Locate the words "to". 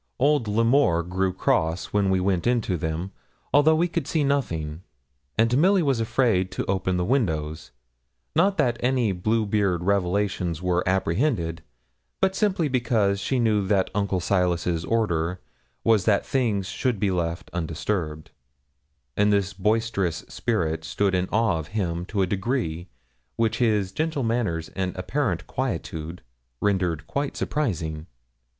6.53-6.65, 22.07-22.23